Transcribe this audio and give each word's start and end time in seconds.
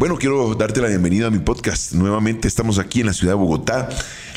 Bueno, 0.00 0.16
quiero 0.16 0.54
darte 0.54 0.80
la 0.80 0.88
bienvenida 0.88 1.26
a 1.26 1.30
mi 1.30 1.40
podcast. 1.40 1.92
Nuevamente 1.92 2.48
estamos 2.48 2.78
aquí 2.78 3.00
en 3.00 3.08
la 3.08 3.12
ciudad 3.12 3.34
de 3.34 3.38
Bogotá. 3.38 3.90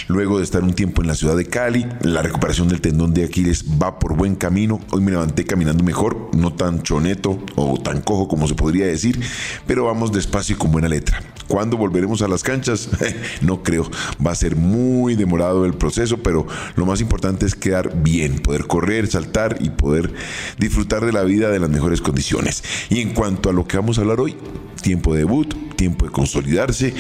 Luego 0.10 0.40
de 0.40 0.44
estar 0.44 0.62
un 0.62 0.74
tiempo 0.74 1.02
en 1.02 1.08
la 1.08 1.16
ciudad 1.16 1.38
de 1.38 1.46
Cali, 1.46 1.88
la 2.02 2.22
recuperación 2.22 2.68
del 2.68 2.82
tendón 2.82 3.14
de 3.14 3.24
Aquiles 3.24 3.64
va 3.82 3.98
por 3.98 4.18
buen 4.18 4.36
camino. 4.36 4.82
Hoy 4.92 5.00
me 5.00 5.12
levanté 5.12 5.46
caminando 5.46 5.82
mejor, 5.86 6.32
no 6.36 6.52
tan 6.52 6.84
choneto 6.84 7.42
o 7.56 7.80
tan 7.80 8.02
cojo 8.02 8.28
como 8.28 8.46
se 8.50 8.56
podría 8.56 8.88
decir, 8.88 9.18
pero 9.66 9.86
vamos 9.86 10.12
despacio 10.12 10.58
y 10.58 10.60
con 10.60 10.74
buena 10.74 10.90
letra. 10.90 11.22
¿Cuándo 11.48 11.78
volveremos 11.78 12.22
a 12.22 12.28
las 12.28 12.44
canchas? 12.44 12.90
no 13.42 13.64
creo. 13.64 13.90
Va 14.26 14.32
a 14.32 14.36
ser 14.36 14.56
muy 14.56 15.16
demorado 15.16 15.66
el 15.66 15.74
proceso, 15.74 16.18
pero 16.18 16.48
lo 16.76 16.86
más 16.86 17.02
importante 17.02 17.46
es 17.46 17.56
quedar 17.56 18.02
bien, 18.02 18.40
poder 18.40 18.66
correr, 18.66 19.08
saltar 19.08 19.58
y 19.60 19.70
poder 19.70 20.14
disfrutar 20.58 21.06
de 21.06 21.12
la 21.12 21.24
vida 21.24 21.50
de 21.50 21.60
las 21.60 21.70
mejores 21.70 22.02
condiciones. 22.02 22.64
Y 22.90 23.02
en 23.02 23.14
cuanto 23.14 23.50
a 23.50 23.54
lo 23.54 23.68
que 23.68 23.78
vamos 23.78 23.98
a 23.98 24.02
hablar 24.02 24.20
hoy, 24.20 24.36
tiempo 24.82 25.14
de 25.14 25.20
debut, 25.20 25.54
tiempo 25.76 26.06
de 26.06 26.12
consolidarse, 26.12 26.94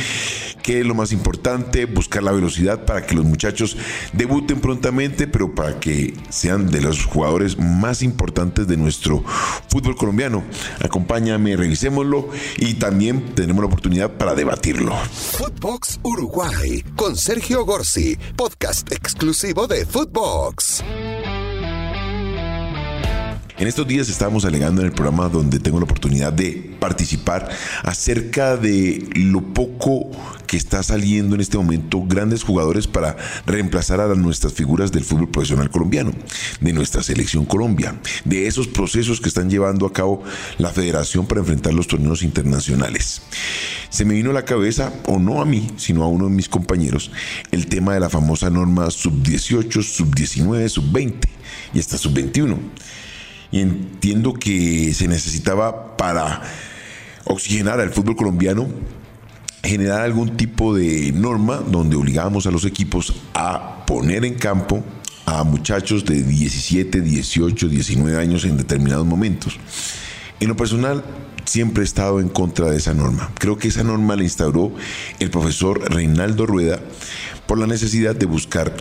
que 0.63 0.79
es 0.79 0.85
lo 0.85 0.95
más 0.95 1.11
importante, 1.11 1.85
buscar 1.85 2.23
la 2.23 2.31
velocidad 2.31 2.85
para 2.85 3.05
que 3.05 3.13
los 3.13 3.25
muchachos 3.25 3.77
debuten 4.13 4.59
prontamente, 4.59 5.27
pero 5.27 5.53
para 5.53 5.79
que 5.79 6.13
sean 6.29 6.71
de 6.71 6.81
los 6.81 7.05
jugadores 7.05 7.59
más 7.59 8.01
importantes 8.01 8.67
de 8.67 8.77
nuestro 8.77 9.23
fútbol 9.67 9.95
colombiano. 9.95 10.43
Acompáñame, 10.79 11.55
revisémoslo 11.55 12.29
y 12.57 12.75
también 12.75 13.35
tenemos 13.35 13.61
la 13.61 13.67
oportunidad 13.67 14.11
para 14.17 14.33
debatirlo. 14.33 14.95
Footbox 15.37 15.99
Uruguay 16.03 16.83
con 16.95 17.15
Sergio 17.15 17.65
Gorsi, 17.65 18.17
podcast 18.35 18.91
exclusivo 18.91 19.67
de 19.67 19.85
Footbox. 19.85 20.83
En 23.55 23.67
estos 23.67 23.87
días 23.87 24.09
estábamos 24.09 24.45
alegando 24.45 24.81
en 24.81 24.87
el 24.87 24.93
programa 24.93 25.29
donde 25.29 25.59
tengo 25.59 25.77
la 25.77 25.83
oportunidad 25.83 26.33
de 26.33 26.75
participar 26.79 27.49
acerca 27.83 28.57
de 28.57 29.07
lo 29.13 29.41
poco 29.53 30.09
que 30.47 30.57
está 30.57 30.81
saliendo 30.81 31.35
en 31.35 31.41
este 31.41 31.57
momento 31.57 32.03
grandes 32.03 32.41
jugadores 32.41 32.87
para 32.87 33.15
reemplazar 33.45 34.01
a 34.01 34.07
nuestras 34.15 34.53
figuras 34.53 34.91
del 34.91 35.03
fútbol 35.03 35.29
profesional 35.29 35.69
colombiano, 35.69 36.13
de 36.61 36.73
nuestra 36.73 37.03
selección 37.03 37.45
Colombia, 37.45 37.95
de 38.25 38.47
esos 38.47 38.67
procesos 38.67 39.21
que 39.21 39.29
están 39.29 39.51
llevando 39.51 39.85
a 39.85 39.93
cabo 39.93 40.23
la 40.57 40.71
federación 40.71 41.27
para 41.27 41.41
enfrentar 41.41 41.75
los 41.75 41.87
torneos 41.87 42.23
internacionales. 42.23 43.21
Se 43.89 44.03
me 44.03 44.15
vino 44.15 44.31
a 44.31 44.33
la 44.33 44.45
cabeza, 44.45 44.91
o 45.05 45.19
no 45.19 45.41
a 45.41 45.45
mí, 45.45 45.67
sino 45.77 46.03
a 46.03 46.07
uno 46.07 46.25
de 46.25 46.31
mis 46.31 46.49
compañeros, 46.49 47.11
el 47.51 47.67
tema 47.67 47.93
de 47.93 47.99
la 47.99 48.09
famosa 48.09 48.49
norma 48.49 48.89
sub-18, 48.89 49.83
sub-19, 49.83 50.69
sub-20 50.69 51.19
y 51.75 51.79
hasta 51.79 51.99
sub-21 51.99 52.57
y 53.53 53.61
entiendo 53.61 54.33
que 54.33 54.95
se 54.95 55.07
necesitaba 55.07 55.95
para 55.95 56.41
oxigenar 57.25 57.79
al 57.79 57.91
fútbol 57.91 58.15
colombiano 58.15 58.67
generar 59.63 60.01
algún 60.01 60.35
tipo 60.35 60.75
de 60.75 61.11
norma 61.11 61.57
donde 61.57 61.95
obligábamos 61.95 62.47
a 62.47 62.51
los 62.51 62.65
equipos 62.65 63.13
a 63.35 63.85
poner 63.85 64.25
en 64.25 64.33
campo 64.33 64.83
a 65.27 65.43
muchachos 65.43 66.03
de 66.03 66.23
17, 66.23 66.99
18, 66.99 67.69
19 67.69 68.19
años 68.19 68.43
en 68.43 68.57
determinados 68.57 69.05
momentos. 69.05 69.59
En 70.39 70.47
lo 70.47 70.57
personal, 70.57 71.03
siempre 71.45 71.83
he 71.83 71.85
estado 71.85 72.19
en 72.19 72.29
contra 72.29 72.71
de 72.71 72.77
esa 72.77 72.95
norma. 72.95 73.29
Creo 73.35 73.59
que 73.59 73.67
esa 73.67 73.83
norma 73.83 74.15
la 74.15 74.23
instauró 74.23 74.73
el 75.19 75.29
profesor 75.29 75.93
Reinaldo 75.93 76.47
Rueda 76.47 76.79
por 77.45 77.59
la 77.59 77.67
necesidad 77.67 78.15
de 78.15 78.25
buscar 78.25 78.73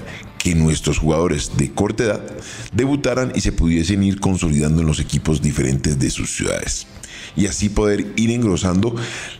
que 0.43 0.55
nuestros 0.55 0.99
jugadores 0.99 1.53
de 1.57 1.73
corta 1.73 2.05
edad 2.05 2.23
debutaran 2.73 3.33
y 3.35 3.41
se 3.41 3.53
pudiesen 3.53 4.03
ir 4.03 4.19
consolidando 4.19 4.81
en 4.81 4.89
los 4.89 4.99
equipos 4.99 5.41
diferentes 5.41 5.99
de 5.99 6.11
sus 6.11 6.35
ciudades 6.35 6.87
y 7.37 7.47
así 7.47 7.69
poder 7.69 8.13
ir 8.17 8.31
engrosando 8.31 8.95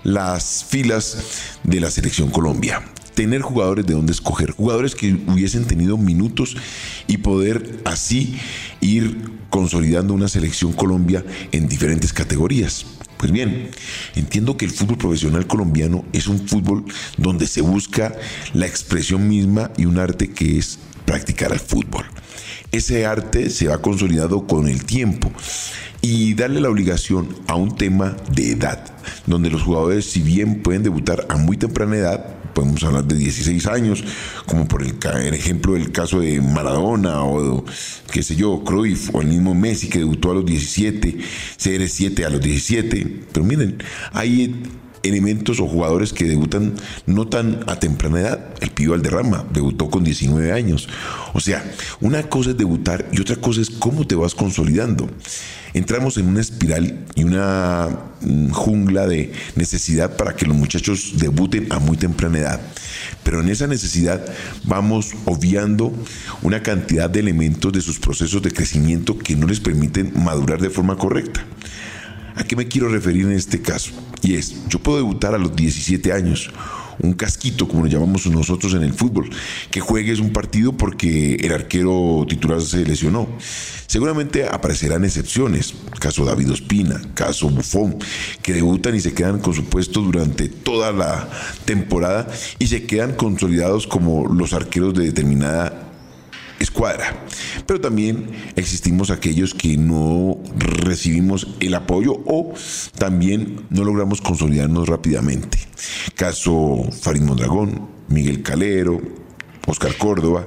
las 0.05 0.65
filas 0.69 1.19
de 1.65 1.81
la 1.81 1.91
selección 1.91 2.31
Colombia. 2.31 2.83
Tener 3.15 3.43
jugadores 3.43 3.85
de 3.85 3.93
donde 3.93 4.13
escoger, 4.13 4.53
jugadores 4.53 4.95
que 4.95 5.13
hubiesen 5.27 5.67
tenido 5.67 5.99
minutos 5.99 6.57
y 7.07 7.19
poder 7.19 7.81
así 7.85 8.39
ir 8.81 9.31
consolidando 9.51 10.15
una 10.15 10.29
selección 10.29 10.73
Colombia 10.73 11.25
en 11.51 11.69
diferentes 11.69 12.13
categorías. 12.13 12.87
Pues 13.19 13.31
bien, 13.31 13.71
entiendo 14.17 14.57
que 14.57 14.65
el 14.65 14.71
fútbol 14.71 14.99
profesional 14.99 15.47
colombiano 15.47 16.05
es 16.13 16.27
un 16.27 16.49
fútbol 16.49 16.85
donde 17.19 17.47
se 17.47 17.61
busca 17.61 18.15
la 18.55 18.67
expresión 18.67 19.29
misma 19.29 19.71
y 19.77 19.85
un 19.85 19.99
arte 19.99 20.31
que 20.31 20.59
es 20.59 20.79
practicar 21.05 21.53
el 21.53 21.61
fútbol. 21.61 22.05
Ese 22.71 23.05
arte 23.05 23.51
se 23.51 23.69
va 23.69 23.83
consolidado 23.83 24.47
con 24.47 24.67
el 24.67 24.85
tiempo 24.85 25.31
y 26.01 26.35
darle 26.35 26.61
la 26.61 26.71
obligación 26.71 27.29
a 27.47 27.55
un 27.55 27.77
tema 27.77 28.17
de 28.35 28.53
edad, 28.53 28.93
donde 29.27 29.51
los 29.51 29.63
jugadores, 29.63 30.07
si 30.07 30.21
bien 30.21 30.63
pueden 30.63 30.83
debutar 30.83 31.27
a 31.29 31.37
muy 31.37 31.57
temprana 31.57 31.97
edad, 31.97 32.43
podemos 32.53 32.83
hablar 32.85 33.05
de 33.05 33.17
16 33.17 33.67
años, 33.67 34.05
como 34.47 34.67
por 34.67 34.83
el, 34.83 34.95
ejemplo 35.35 35.75
del 35.75 35.93
caso 35.93 36.21
de 36.21 36.41
Maradona 36.41 37.23
o, 37.25 37.65
qué 38.11 38.23
sé 38.23 38.37
yo, 38.37 38.63
Cruyff 38.65 39.11
o 39.15 39.23
el 39.23 39.29
mismo 39.29 39.55
Messi 39.55 39.89
que 39.89 39.99
debutó 39.99 40.31
a 40.31 40.35
los 40.35 40.47
17, 40.47 41.19
CR7 41.59 42.25
a 42.25 42.31
los 42.31 42.41
17. 42.41 43.25
Pero 43.33 43.45
miren, 43.45 43.83
hay 44.13 44.63
elementos 45.03 45.61
o 45.61 45.67
jugadores 45.67 46.13
que 46.13 46.25
debutan 46.25 46.75
no 47.07 47.27
tan 47.27 47.61
a 47.67 47.77
temprana 47.77 48.21
edad. 48.21 48.55
El 48.61 48.71
Pío 48.71 48.95
Alderrama 48.95 49.45
debutó 49.53 49.91
con 49.91 50.05
19 50.05 50.53
años. 50.53 50.89
O 51.33 51.41
sea, 51.41 51.65
una 52.01 52.25
cosa 52.25 52.51
es 52.51 52.57
debutar 52.57 53.09
y 53.13 53.21
otra 53.21 53.37
cosa 53.37 53.61
es 53.61 53.71
cómo 53.71 54.07
te 54.07 54.15
vas 54.15 54.35
consolidando. 54.35 55.09
Entramos 55.75 56.19
en 56.19 56.27
una 56.27 56.41
espiral 56.41 57.07
y 57.15 57.25
una 57.25 57.89
mm, 58.21 58.51
jungla 58.51 59.07
de 59.07 59.33
necesidad 59.57 60.17
para 60.17 60.37
que 60.37 60.45
los 60.45 60.57
muchachos 60.57 61.15
debuten 61.17 61.73
a 61.73 61.79
muy 61.79 61.97
temprana 61.97 62.39
edad. 62.39 62.61
Pero 63.23 63.41
en 63.41 63.49
esa 63.49 63.67
necesidad 63.67 64.23
vamos 64.65 65.13
obviando 65.25 65.93
una 66.43 66.63
cantidad 66.63 67.09
de 67.09 67.21
elementos 67.21 67.73
de 67.73 67.81
sus 67.81 67.99
procesos 67.99 68.43
de 68.43 68.51
crecimiento 68.51 69.17
que 69.17 69.35
no 69.35 69.47
les 69.47 69.61
permiten 69.61 70.13
madurar 70.15 70.61
de 70.61 70.71
forma 70.71 70.97
correcta. 70.97 71.45
¿A 72.35 72.45
qué 72.45 72.57
me 72.57 72.67
quiero 72.67 72.89
referir 72.89 73.27
en 73.27 73.33
este 73.33 73.61
caso? 73.61 73.93
Y 74.23 74.35
es, 74.35 74.69
yo 74.69 74.79
puedo 74.79 74.99
debutar 74.99 75.35
a 75.35 75.39
los 75.39 75.55
17 75.55 76.13
años, 76.13 76.51
un 77.01 77.13
casquito, 77.15 77.67
como 77.69 77.83
lo 77.83 77.89
llamamos 77.89 78.27
nosotros 78.27 78.75
en 78.75 78.83
el 78.83 78.95
fútbol, 78.95 79.29
que 79.71 79.81
juegues 79.81 80.21
un 80.21 80.33
partido 80.33 80.73
porque 80.73 81.35
el 81.35 81.53
arquero 81.53 82.25
titular 82.29 82.61
se 82.61 82.85
lesionó. 82.85 83.29
Seguramente 83.87 84.47
aparecerán 84.49 85.05
excepciones, 85.05 85.75
caso 85.99 86.25
David 86.25 86.53
Ospina, 86.53 87.01
caso 87.15 87.51
Buffon, 87.51 87.99
que 88.41 88.55
debutan 88.55 88.95
y 88.95 89.01
se 89.01 89.13
quedan 89.13 89.41
con 89.41 89.53
su 89.53 89.65
puesto 89.65 90.01
durante 90.01 90.49
toda 90.49 90.93
la 90.93 91.29
temporada 91.65 92.29
y 92.59 92.69
se 92.69 92.85
quedan 92.85 93.15
consolidados 93.15 93.87
como 93.87 94.27
los 94.27 94.55
arqueros 94.55 94.95
de 94.95 95.05
determinada 95.05 95.92
escuadra. 96.63 97.25
Pero 97.67 97.81
también 97.81 98.31
existimos 98.57 99.11
aquellos 99.11 99.55
que 99.55 99.77
no 99.77 100.39
recibimos 100.57 101.49
el 101.61 101.75
apoyo 101.75 102.13
o 102.27 102.55
también 102.99 103.67
no 103.71 103.85
logramos 103.85 104.21
consolidarnos 104.21 104.89
rápidamente. 104.89 105.59
Caso 106.15 106.85
Farid 107.01 107.23
Mondragón, 107.23 107.89
Miguel 108.09 108.43
Calero, 108.43 109.01
Oscar 109.67 109.97
Córdoba, 109.97 110.47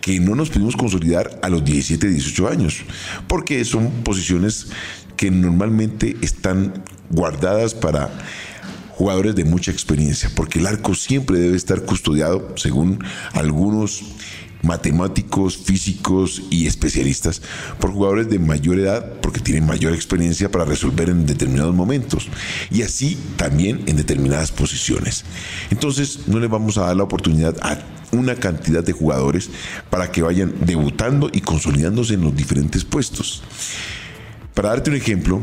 que 0.00 0.20
no 0.20 0.34
nos 0.34 0.50
pudimos 0.50 0.76
consolidar 0.76 1.38
a 1.42 1.48
los 1.48 1.64
17, 1.64 2.08
18 2.08 2.48
años, 2.48 2.82
porque 3.28 3.64
son 3.64 3.90
posiciones 4.02 4.68
que 5.16 5.30
normalmente 5.30 6.16
están 6.22 6.82
guardadas 7.10 7.74
para 7.74 8.10
jugadores 8.90 9.34
de 9.34 9.44
mucha 9.44 9.70
experiencia, 9.70 10.30
porque 10.34 10.60
el 10.60 10.66
arco 10.66 10.94
siempre 10.94 11.38
debe 11.38 11.56
estar 11.56 11.82
custodiado, 11.82 12.54
según 12.56 13.04
algunos 13.32 14.02
matemáticos, 14.64 15.56
físicos 15.56 16.42
y 16.50 16.66
especialistas 16.66 17.42
por 17.78 17.92
jugadores 17.92 18.28
de 18.28 18.38
mayor 18.38 18.78
edad 18.78 19.12
porque 19.20 19.40
tienen 19.40 19.66
mayor 19.66 19.92
experiencia 19.92 20.50
para 20.50 20.64
resolver 20.64 21.08
en 21.08 21.26
determinados 21.26 21.74
momentos 21.74 22.28
y 22.70 22.82
así 22.82 23.18
también 23.36 23.82
en 23.86 23.96
determinadas 23.96 24.52
posiciones. 24.52 25.24
Entonces 25.70 26.26
no 26.26 26.40
le 26.40 26.48
vamos 26.48 26.78
a 26.78 26.86
dar 26.86 26.96
la 26.96 27.04
oportunidad 27.04 27.56
a 27.62 27.78
una 28.12 28.36
cantidad 28.36 28.84
de 28.84 28.92
jugadores 28.92 29.50
para 29.90 30.10
que 30.10 30.22
vayan 30.22 30.54
debutando 30.64 31.30
y 31.32 31.40
consolidándose 31.40 32.14
en 32.14 32.22
los 32.22 32.34
diferentes 32.34 32.84
puestos. 32.84 33.42
Para 34.54 34.70
darte 34.70 34.90
un 34.90 34.96
ejemplo, 34.96 35.40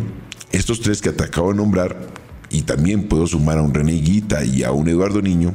estos 0.52 0.82
tres 0.82 1.02
que 1.02 1.12
te 1.12 1.24
acabo 1.24 1.52
de 1.52 1.58
nombrar, 1.58 2.22
y 2.52 2.64
también 2.64 3.08
puedo 3.08 3.26
sumar 3.28 3.58
a 3.58 3.62
un 3.62 3.74
René 3.74 3.94
Guita 3.94 4.44
y 4.44 4.64
a 4.64 4.72
un 4.72 4.88
Eduardo 4.88 5.22
Niño, 5.22 5.54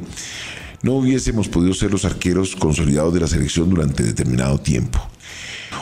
no 0.87 0.93
hubiésemos 0.93 1.49
podido 1.49 1.73
ser 1.73 1.91
los 1.91 2.05
arqueros 2.05 2.55
consolidados 2.55 3.13
de 3.13 3.19
la 3.19 3.27
selección 3.27 3.69
durante 3.69 4.03
determinado 4.03 4.57
tiempo 4.57 5.05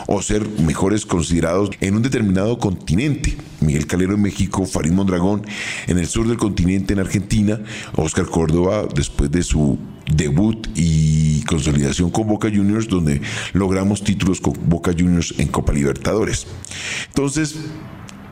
o 0.08 0.20
ser 0.20 0.50
mejores 0.62 1.06
considerados 1.06 1.70
en 1.80 1.96
un 1.96 2.02
determinado 2.02 2.58
continente. 2.58 3.38
Miguel 3.62 3.86
Calero 3.86 4.16
en 4.16 4.24
México, 4.24 4.66
Farid 4.66 4.94
Mondragón 4.94 5.46
en 5.86 6.00
el 6.00 6.08
sur 6.08 6.28
del 6.28 6.38
continente 6.38 6.94
en 6.94 7.00
Argentina, 7.02 7.62
Oscar 7.94 8.26
Córdoba 8.26 8.88
después 8.96 9.30
de 9.30 9.44
su 9.44 9.78
debut 10.12 10.68
y 10.74 11.44
consolidación 11.44 12.10
con 12.10 12.26
Boca 12.26 12.50
Juniors, 12.50 12.88
donde 12.88 13.22
logramos 13.54 14.04
títulos 14.04 14.42
con 14.42 14.56
Boca 14.68 14.92
Juniors 14.92 15.36
en 15.38 15.50
Copa 15.50 15.72
Libertadores. 15.72 16.48
Entonces, 17.10 17.54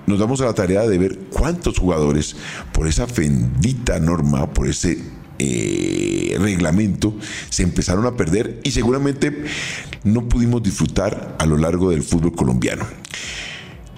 nos 0.07 0.17
damos 0.17 0.41
a 0.41 0.45
la 0.45 0.55
tarea 0.55 0.87
de 0.87 0.97
ver 0.97 1.19
cuántos 1.29 1.77
jugadores 1.77 2.35
por 2.71 2.87
esa 2.87 3.05
fendita 3.05 3.99
norma, 3.99 4.51
por 4.51 4.67
ese 4.67 5.22
eh, 5.43 6.37
reglamento, 6.39 7.13
se 7.49 7.63
empezaron 7.63 8.05
a 8.05 8.15
perder 8.15 8.59
y 8.63 8.71
seguramente 8.71 9.43
no 10.03 10.27
pudimos 10.29 10.63
disfrutar 10.63 11.35
a 11.37 11.45
lo 11.45 11.57
largo 11.57 11.89
del 11.91 12.03
fútbol 12.03 12.33
colombiano. 12.33 12.85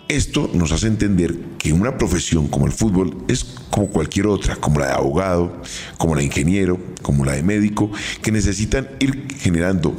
Esto 0.07 0.49
nos 0.53 0.71
hace 0.71 0.87
entender 0.87 1.35
que 1.57 1.73
una 1.73 1.97
profesión 1.97 2.47
como 2.47 2.65
el 2.67 2.71
fútbol 2.71 3.23
es 3.27 3.43
como 3.71 3.87
cualquier 3.87 4.27
otra, 4.27 4.55
como 4.55 4.79
la 4.79 4.87
de 4.87 4.93
abogado, 4.93 5.61
como 5.97 6.15
la 6.15 6.19
de 6.19 6.27
ingeniero, 6.27 6.79
como 7.01 7.25
la 7.25 7.33
de 7.33 7.43
médico, 7.43 7.91
que 8.21 8.31
necesitan 8.31 8.87
ir 8.99 9.27
generando 9.39 9.95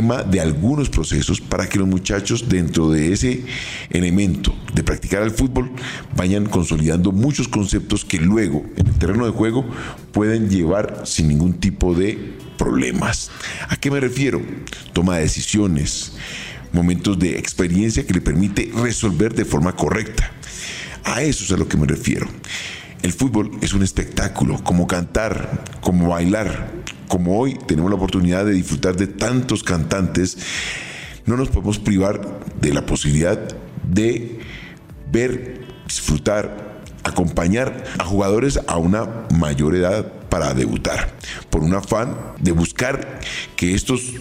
de 0.00 0.40
algunos 0.40 0.90
procesos 0.90 1.40
para 1.40 1.68
que 1.68 1.78
los 1.78 1.86
muchachos 1.86 2.48
dentro 2.48 2.90
de 2.90 3.12
ese 3.12 3.44
elemento 3.90 4.52
de 4.74 4.82
practicar 4.82 5.22
el 5.22 5.30
fútbol 5.30 5.70
vayan 6.16 6.46
consolidando 6.46 7.12
muchos 7.12 7.46
conceptos 7.46 8.04
que 8.04 8.18
luego 8.18 8.64
en 8.76 8.88
el 8.88 8.94
terreno 8.94 9.24
de 9.24 9.30
juego 9.30 9.64
pueden 10.10 10.50
llevar 10.50 11.02
sin 11.04 11.28
ningún 11.28 11.54
tipo 11.54 11.94
de 11.94 12.34
problemas. 12.58 13.30
¿A 13.68 13.76
qué 13.76 13.88
me 13.90 14.00
refiero? 14.00 14.42
Toma 14.92 15.16
de 15.16 15.22
decisiones, 15.22 16.14
momentos 16.72 17.16
de 17.16 17.38
experiencia 17.38 18.04
que 18.04 18.14
le 18.14 18.20
permite 18.20 18.72
resolver 18.74 19.32
de 19.32 19.44
forma 19.44 19.76
correcta. 19.76 20.32
A 21.04 21.22
eso 21.22 21.44
es 21.44 21.52
a 21.52 21.56
lo 21.56 21.68
que 21.68 21.76
me 21.76 21.86
refiero. 21.86 22.26
El 23.02 23.12
fútbol 23.12 23.52
es 23.60 23.74
un 23.74 23.84
espectáculo, 23.84 24.64
como 24.64 24.88
cantar, 24.88 25.62
como 25.80 26.08
bailar, 26.08 26.83
como 27.14 27.38
hoy 27.38 27.54
tenemos 27.54 27.92
la 27.92 27.96
oportunidad 27.96 28.44
de 28.44 28.50
disfrutar 28.50 28.96
de 28.96 29.06
tantos 29.06 29.62
cantantes, 29.62 30.36
no 31.26 31.36
nos 31.36 31.48
podemos 31.48 31.78
privar 31.78 32.40
de 32.60 32.74
la 32.74 32.86
posibilidad 32.86 33.38
de 33.88 34.40
ver, 35.12 35.64
disfrutar, 35.86 36.82
acompañar 37.04 37.84
a 38.00 38.04
jugadores 38.04 38.58
a 38.66 38.78
una 38.78 39.28
mayor 39.32 39.76
edad 39.76 40.10
para 40.28 40.54
debutar, 40.54 41.14
por 41.50 41.62
un 41.62 41.74
afán 41.74 42.16
de 42.40 42.50
buscar 42.50 43.20
que 43.54 43.76
estos 43.76 44.14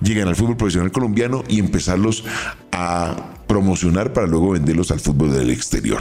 lleguen 0.00 0.26
al 0.26 0.34
fútbol 0.34 0.56
profesional 0.56 0.90
colombiano 0.90 1.44
y 1.46 1.60
empezarlos 1.60 2.24
a 2.72 3.36
promocionar 3.46 4.12
para 4.12 4.26
luego 4.26 4.50
venderlos 4.50 4.90
al 4.90 4.98
fútbol 4.98 5.32
del 5.34 5.50
exterior. 5.50 6.00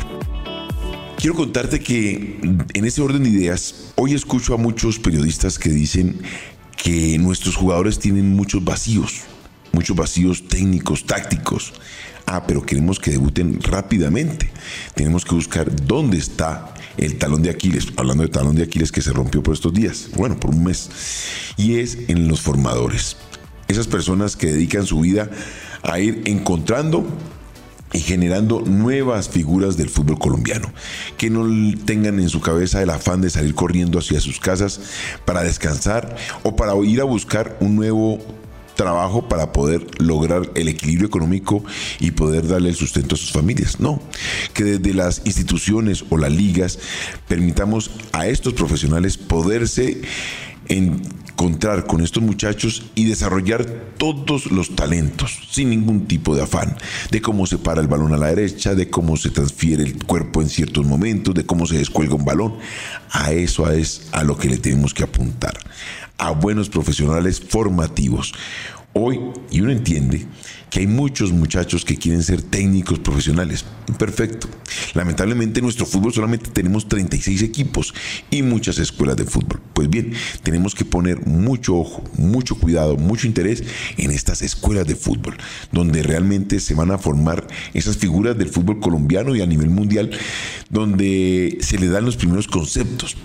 Quiero 1.19 1.36
contarte 1.36 1.81
que 1.81 2.39
en 2.74 2.86
ese 2.86 3.01
orden 3.01 3.24
de 3.24 3.30
ideas, 3.30 3.92
hoy 3.95 4.13
escucho 4.13 4.54
a 4.54 4.57
muchos 4.57 5.00
periodistas 5.00 5.60
que 5.60 5.68
dicen 5.69 6.21
que 6.81 7.18
nuestros 7.18 7.57
jugadores 7.57 8.00
tienen 8.00 8.33
muchos 8.38 8.63
vacíos, 8.63 9.24
muchos 9.74 9.98
vacíos 9.98 10.48
técnicos, 10.48 11.06
tácticos. 11.06 11.74
Ah, 12.25 12.45
pero 12.48 12.66
queremos 12.66 13.01
que 13.01 13.12
debuten 13.12 13.62
rápidamente. 13.62 14.50
Tenemos 14.95 15.25
que 15.25 15.36
buscar 15.36 15.69
dónde 15.86 16.18
está 16.18 16.74
el 16.95 17.18
talón 17.18 17.44
de 17.44 17.50
Aquiles, 17.50 17.88
hablando 17.98 18.24
de 18.24 18.30
talón 18.30 18.56
de 18.56 18.63
Aquiles 18.63 18.94
que 18.94 19.01
se 19.01 19.12
rompió 19.12 19.44
por 19.44 19.54
estos 19.54 19.74
días, 19.74 20.12
bueno, 20.16 20.39
por 20.39 20.51
un 20.51 20.63
mes, 20.63 20.89
y 21.57 21.80
es 21.80 21.98
en 22.07 22.30
los 22.30 22.39
formadores. 22.39 23.18
Esas 23.68 23.88
personas 23.88 24.38
que 24.38 24.48
dedican 24.48 24.86
su 24.86 25.01
vida 25.01 25.30
a 25.83 26.00
ir 26.00 26.21
encontrando 26.24 27.06
y 27.94 28.00
generando 28.00 28.62
nuevas 28.62 29.30
figuras 29.30 29.77
del 29.77 29.89
fútbol 29.89 30.19
colombiano, 30.19 30.71
que 31.18 31.30
no 31.30 31.45
tengan 31.86 32.19
en 32.19 32.30
su 32.30 32.41
cabeza 32.41 32.81
el 32.81 32.89
afán 32.89 33.21
de 33.21 33.30
salir 33.30 33.56
corriendo 33.56 34.00
hacia 34.00 34.19
sus 34.19 34.39
casas 34.39 34.80
para 35.25 35.44
descansar 35.44 36.15
o 36.44 36.56
para 36.56 36.75
ir 36.83 37.01
a 37.01 37.06
buscar 37.06 37.57
un 37.62 37.75
nuevo 37.75 38.19
trabajo 38.80 39.27
para 39.27 39.51
poder 39.51 39.86
lograr 40.01 40.51
el 40.56 40.69
equilibrio 40.69 41.07
económico 41.07 41.65
y 42.00 42.12
poder 42.12 42.47
darle 42.47 42.69
el 42.69 42.75
sustento 42.75 43.15
a 43.15 43.18
sus 43.18 43.33
familias. 43.33 43.81
No, 43.81 44.01
que 44.53 44.63
desde 44.63 44.94
las 44.94 45.21
instituciones 45.25 46.06
o 46.09 46.18
las 46.18 46.31
ligas 46.31 46.80
permitamos 47.27 47.92
a 48.13 48.27
estos 48.27 48.53
profesionales 48.53 49.18
poderse 49.18 50.01
encontrar 50.69 51.86
con 51.86 52.01
estos 52.01 52.24
muchachos 52.24 52.86
y 52.95 53.06
desarrollar 53.06 53.66
todos 53.98 54.51
los 54.51 54.75
talentos 54.75 55.39
sin 55.51 55.69
ningún 55.71 56.07
tipo 56.07 56.36
de 56.36 56.44
afán, 56.44 56.77
de 57.12 57.21
cómo 57.21 57.45
se 57.45 57.57
para 57.57 57.81
el 57.81 57.88
balón 57.88 58.13
a 58.13 58.18
la 58.18 58.27
derecha, 58.27 58.75
de 58.75 58.89
cómo 58.89 59.18
se 59.18 59.31
transfiere 59.31 59.83
el 59.83 60.04
cuerpo 60.06 60.42
en 60.42 60.50
ciertos 60.50 60.86
momentos, 60.86 61.33
de 61.33 61.45
cómo 61.45 61.66
se 61.66 61.77
descuelga 61.77 62.16
un 62.16 62.25
balón. 62.25 62.56
A 63.12 63.31
eso 63.31 63.69
es 63.71 64.07
a 64.12 64.24
lo 64.24 64.38
que 64.38 64.50
le 64.50 64.57
tenemos 64.57 64.94
que 64.94 65.04
apuntar, 65.04 65.57
a 66.18 66.31
buenos 66.31 66.69
profesionales 66.69 67.42
formativos. 67.42 68.33
Hoy, 68.94 69.19
y 69.51 69.62
uno 69.62 69.71
entiende 69.71 70.25
que 70.71 70.80
hay 70.80 70.88
muchos 70.88 71.31
muchachos 71.31 71.86
que 71.86 71.97
quieren 71.97 72.24
ser 72.24 72.41
técnicos 72.41 73.00
profesionales. 73.00 73.63
Perfecto. 73.97 74.47
Lamentablemente 74.94 75.59
en 75.59 75.65
nuestro 75.65 75.86
fútbol 75.86 76.12
solamente 76.12 76.50
tenemos 76.50 76.88
36 76.88 77.44
equipos 77.44 77.94
y 78.31 78.41
muchas 78.41 78.80
escuelas 78.80 79.15
de 79.15 79.25
fútbol. 79.25 79.62
Pues 79.74 79.89
bien, 79.89 80.13
tenemos 80.41 80.74
que 80.74 80.86
poner 80.86 81.25
mucho 81.27 81.77
ojo, 81.77 82.03
mucho 82.18 82.56
cuidado, 82.56 82.97
mucho 82.97 83.27
interés 83.27 83.63
en 83.97 84.09
estas 84.09 84.41
escuelas 84.41 84.88
de 84.88 84.95
fútbol, 84.95 85.38
donde 85.71 86.01
realmente 86.01 86.59
se 86.59 86.74
van 86.74 86.92
a 86.92 86.97
formar 86.97 87.45
esas 87.75 87.97
figuras 87.97 88.38
del 88.38 88.50
fútbol 88.50 88.80
colombiano 88.80 89.35
y 89.35 89.42
a 89.42 89.45
nivel 89.45 89.69
mundial, 89.69 90.12
donde 90.69 91.59
se 91.62 91.77
le 91.77 91.88
dan 91.88 92.06
los 92.06 92.18
primeros 92.18 92.47
conceptos. 92.47 93.18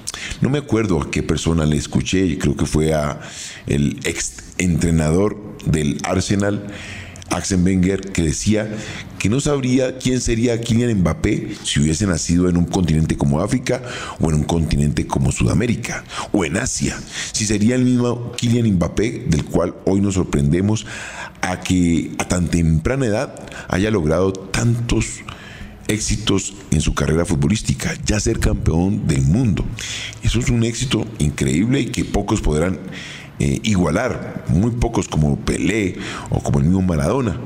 No 0.43 0.51
me 0.51 0.59
acuerdo 0.59 1.01
a 1.01 1.11
qué 1.11 1.23
persona 1.23 1.65
le 1.65 1.77
escuché, 1.77 2.39
creo 2.39 2.57
que 2.57 2.67
fue 2.67 2.93
a 2.93 3.21
el 3.67 3.99
ex 4.05 4.44
entrenador 4.59 5.37
del 5.67 5.99
Arsenal 6.05 6.67
Axel 7.31 7.63
Wenger, 7.63 8.13
que 8.13 8.23
decía 8.23 8.69
que 9.19 9.29
no 9.29 9.41
sabría 9.41 9.99
quién 9.99 10.21
sería 10.21 10.61
Kylian 10.61 11.01
Mbappé 11.01 11.57
si 11.65 11.81
hubiese 11.81 12.07
nacido 12.07 12.49
en 12.49 12.57
un 12.57 12.67
continente 12.67 13.17
como 13.17 13.41
África 13.41 13.83
o 14.21 14.29
en 14.29 14.37
un 14.37 14.45
continente 14.45 15.07
como 15.07 15.33
Sudamérica 15.33 16.05
o 16.33 16.45
en 16.45 16.57
Asia. 16.57 16.97
Si 17.33 17.47
sería 17.47 17.75
el 17.75 17.85
mismo 17.85 18.33
Kylian 18.33 18.75
Mbappé 18.75 19.25
del 19.29 19.45
cual 19.45 19.75
hoy 19.85 20.01
nos 20.01 20.15
sorprendemos 20.15 20.87
a 21.41 21.61
que 21.61 22.13
a 22.19 22.29
tan 22.29 22.49
temprana 22.49 23.07
edad 23.07 23.35
haya 23.69 23.91
logrado 23.91 24.33
tantos 24.33 25.23
éxitos 25.89 26.55
en 26.71 26.81
su 26.81 26.95
carrera 26.95 27.25
futbolística, 27.25 27.95
ya 28.07 28.21
ser 28.21 28.39
campeón 28.39 29.07
del 29.07 29.23
mundo. 29.23 29.65
Eso 30.23 30.39
es 30.39 30.49
un 30.49 30.65
éxito 30.65 31.07
increíble 31.19 31.81
y 31.81 31.87
que 31.87 32.05
pocos 32.05 32.41
podrán 32.41 32.79
eh, 33.39 33.61
igualar, 33.63 34.45
muy 34.49 34.71
pocos 34.73 35.09
como 35.09 35.37
Pelé 35.37 35.97
o 36.31 36.43
como 36.43 36.59
el 36.59 36.67
mismo 36.67 36.83
Maradona, 36.83 37.41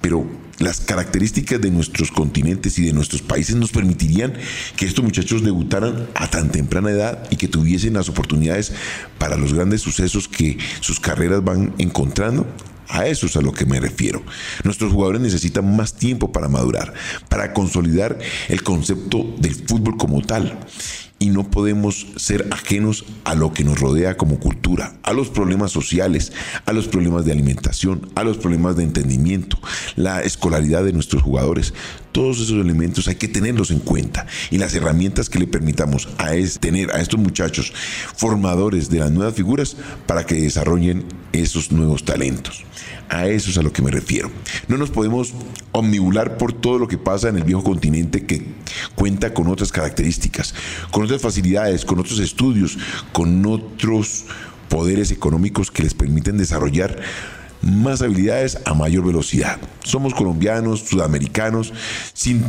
pero 0.00 0.26
las 0.62 0.80
características 0.80 1.60
de 1.60 1.70
nuestros 1.70 2.10
continentes 2.12 2.78
y 2.78 2.84
de 2.84 2.92
nuestros 2.92 3.22
países 3.22 3.56
nos 3.56 3.72
permitirían 3.72 4.34
que 4.76 4.86
estos 4.86 5.04
muchachos 5.04 5.42
debutaran 5.42 6.06
a 6.14 6.28
tan 6.28 6.50
temprana 6.50 6.90
edad 6.90 7.26
y 7.30 7.36
que 7.36 7.48
tuviesen 7.48 7.94
las 7.94 8.08
oportunidades 8.08 8.72
para 9.18 9.36
los 9.36 9.52
grandes 9.52 9.80
sucesos 9.80 10.28
que 10.28 10.58
sus 10.80 11.00
carreras 11.00 11.42
van 11.42 11.74
encontrando. 11.78 12.46
A 12.88 13.06
eso 13.06 13.26
es 13.26 13.36
a 13.36 13.40
lo 13.40 13.52
que 13.52 13.64
me 13.64 13.80
refiero. 13.80 14.22
Nuestros 14.64 14.92
jugadores 14.92 15.22
necesitan 15.22 15.74
más 15.76 15.94
tiempo 15.94 16.30
para 16.30 16.48
madurar, 16.48 16.92
para 17.28 17.54
consolidar 17.54 18.18
el 18.48 18.62
concepto 18.62 19.34
del 19.38 19.54
fútbol 19.54 19.96
como 19.96 20.20
tal 20.20 20.58
y 21.22 21.30
no 21.30 21.48
podemos 21.48 22.08
ser 22.16 22.48
ajenos 22.50 23.04
a 23.22 23.36
lo 23.36 23.52
que 23.52 23.62
nos 23.62 23.78
rodea 23.78 24.16
como 24.16 24.40
cultura, 24.40 24.96
a 25.04 25.12
los 25.12 25.28
problemas 25.28 25.70
sociales, 25.70 26.32
a 26.66 26.72
los 26.72 26.88
problemas 26.88 27.24
de 27.24 27.30
alimentación, 27.30 28.10
a 28.16 28.24
los 28.24 28.38
problemas 28.38 28.74
de 28.74 28.82
entendimiento, 28.82 29.56
la 29.94 30.20
escolaridad 30.22 30.82
de 30.82 30.92
nuestros 30.92 31.22
jugadores. 31.22 31.74
Todos 32.10 32.40
esos 32.40 32.60
elementos 32.60 33.06
hay 33.06 33.14
que 33.14 33.28
tenerlos 33.28 33.70
en 33.70 33.78
cuenta 33.78 34.26
y 34.50 34.58
las 34.58 34.74
herramientas 34.74 35.30
que 35.30 35.38
le 35.38 35.46
permitamos 35.46 36.08
a 36.18 36.32
tener 36.58 36.90
a 36.90 37.00
estos 37.00 37.20
muchachos 37.20 37.72
formadores 38.16 38.90
de 38.90 38.98
las 38.98 39.12
nuevas 39.12 39.34
figuras 39.34 39.76
para 40.08 40.26
que 40.26 40.34
desarrollen 40.34 41.04
esos 41.32 41.72
nuevos 41.72 42.04
talentos. 42.04 42.64
A 43.08 43.26
eso 43.26 43.50
es 43.50 43.58
a 43.58 43.62
lo 43.62 43.72
que 43.72 43.82
me 43.82 43.90
refiero. 43.90 44.30
No 44.68 44.76
nos 44.76 44.90
podemos 44.90 45.34
omnibular 45.72 46.38
por 46.38 46.52
todo 46.52 46.78
lo 46.78 46.88
que 46.88 46.98
pasa 46.98 47.28
en 47.28 47.36
el 47.36 47.44
viejo 47.44 47.62
continente 47.62 48.24
que 48.26 48.46
cuenta 48.94 49.34
con 49.34 49.48
otras 49.48 49.70
características, 49.70 50.54
con 50.90 51.04
otras 51.04 51.20
facilidades, 51.20 51.84
con 51.84 51.98
otros 51.98 52.18
estudios, 52.20 52.78
con 53.12 53.44
otros 53.46 54.24
poderes 54.68 55.10
económicos 55.10 55.70
que 55.70 55.82
les 55.82 55.94
permiten 55.94 56.38
desarrollar 56.38 56.98
más 57.60 58.02
habilidades 58.02 58.58
a 58.64 58.74
mayor 58.74 59.04
velocidad. 59.04 59.58
Somos 59.84 60.14
colombianos, 60.14 60.80
sudamericanos, 60.80 61.72
sin 62.12 62.44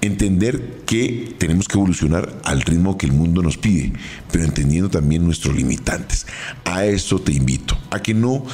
entender 0.00 0.82
que 0.86 1.34
tenemos 1.38 1.68
que 1.68 1.76
evolucionar 1.76 2.40
al 2.44 2.62
ritmo 2.62 2.98
que 2.98 3.06
el 3.06 3.12
mundo 3.12 3.42
nos 3.42 3.58
pide, 3.58 3.92
pero 4.30 4.44
entendiendo 4.44 4.88
también 4.90 5.24
nuestros 5.24 5.56
limitantes. 5.56 6.26
A 6.64 6.84
eso 6.84 7.18
te 7.18 7.32
invito, 7.32 7.76
a 7.90 8.00
que 8.00 8.14
no 8.14 8.44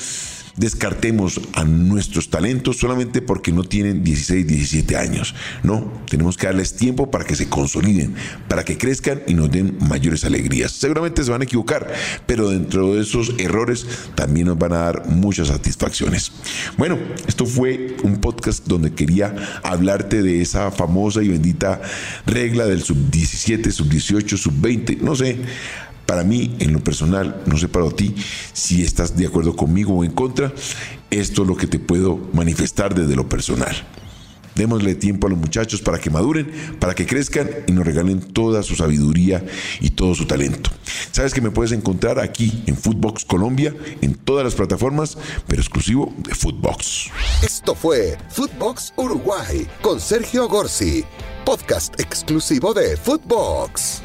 descartemos 0.56 1.40
a 1.54 1.64
nuestros 1.64 2.30
talentos 2.30 2.78
solamente 2.78 3.23
porque 3.23 3.52
no 3.52 3.64
tienen 3.64 4.04
16, 4.04 4.46
17 4.46 4.96
años. 4.96 5.34
No, 5.62 5.92
tenemos 6.08 6.37
que 6.37 6.46
darles 6.46 6.75
tiempo 6.75 7.11
para 7.11 7.25
que 7.25 7.37
se 7.37 7.49
consoliden, 7.49 8.14
para 8.49 8.64
que 8.64 8.78
crezcan 8.78 9.23
y 9.26 9.34
nos 9.34 9.50
den 9.50 9.76
mayores 9.80 10.25
alegrías. 10.25 10.73
Seguramente 10.73 11.25
se 11.25 11.30
van 11.30 11.40
a 11.40 11.44
equivocar, 11.44 11.92
pero 12.26 12.50
dentro 12.50 12.94
de 12.94 13.02
esos 13.02 13.34
errores 13.38 13.87
también 14.14 14.46
nos 14.46 14.58
van 14.58 14.73
a 14.73 14.78
dar 14.78 15.08
muchas 15.08 15.49
satisfacciones. 15.49 16.32
Bueno, 16.76 16.99
esto 17.26 17.46
fue 17.46 17.96
un 18.02 18.16
podcast 18.18 18.66
donde 18.66 18.92
quería 18.92 19.34
hablarte 19.62 20.23
de 20.23 20.40
esa 20.42 20.70
famosa 20.70 21.23
y 21.23 21.28
bendita 21.28 21.80
regla 22.26 22.66
del 22.66 22.82
sub 22.82 23.11
17, 23.11 23.70
sub 23.73 23.88
18, 23.88 24.37
sub 24.37 24.54
20, 24.61 24.96
no 24.96 25.14
sé 25.16 25.38
para 26.06 26.25
mí, 26.25 26.56
en 26.58 26.73
lo 26.73 26.80
personal, 26.80 27.42
no 27.46 27.56
sé 27.58 27.68
para 27.68 27.88
ti 27.90 28.14
si 28.52 28.82
estás 28.82 29.16
de 29.16 29.26
acuerdo 29.26 29.56
conmigo 29.56 29.94
o 29.94 30.04
en 30.04 30.12
contra, 30.12 30.52
esto 31.11 31.42
es 31.42 31.49
lo 31.49 31.56
que 31.56 31.66
te 31.66 31.78
puedo 31.78 32.18
manifestar 32.32 32.94
desde 32.94 33.16
lo 33.16 33.28
personal. 33.28 33.75
Démosle 34.54 34.94
tiempo 34.94 35.26
a 35.26 35.30
los 35.30 35.38
muchachos 35.38 35.82
para 35.82 35.99
que 35.99 36.11
maduren, 36.11 36.52
para 36.78 36.94
que 36.94 37.06
crezcan 37.06 37.50
y 37.66 37.73
nos 37.73 37.84
regalen 37.84 38.20
toda 38.20 38.62
su 38.62 38.76
sabiduría 38.76 39.44
y 39.80 39.90
todo 39.90 40.14
su 40.14 40.26
talento. 40.26 40.70
Sabes 41.11 41.34
que 41.34 41.40
me 41.40 41.50
puedes 41.50 41.73
encontrar 41.73 42.20
aquí 42.20 42.62
en 42.66 42.76
Footbox 42.76 43.25
Colombia, 43.25 43.75
en 44.00 44.14
todas 44.14 44.44
las 44.44 44.54
plataformas, 44.54 45.18
pero 45.49 45.61
exclusivo 45.61 46.14
de 46.18 46.34
Footbox. 46.34 47.11
Esto 47.42 47.75
fue 47.75 48.16
Footbox 48.30 48.92
Uruguay 48.96 49.66
con 49.82 50.00
Sergio 50.00 50.49
Gorsi, 50.49 51.04
podcast 51.44 51.99
exclusivo 51.99 52.73
de 52.75 52.96
Footbox. 52.96 54.02